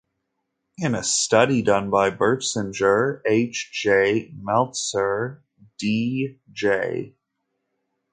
[0.79, 3.69] In a study done by Bertschinger, H.
[3.71, 5.43] J., Meltzer,
[5.77, 6.39] D.
[6.51, 7.13] J.